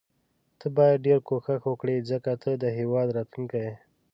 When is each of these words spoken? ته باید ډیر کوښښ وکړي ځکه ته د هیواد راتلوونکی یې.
ته 0.59 0.67
باید 0.77 1.03
ډیر 1.07 1.19
کوښښ 1.27 1.61
وکړي 1.67 1.97
ځکه 2.11 2.31
ته 2.41 2.51
د 2.63 2.65
هیواد 2.79 3.07
راتلوونکی 3.17 3.59
یې. 3.65 3.73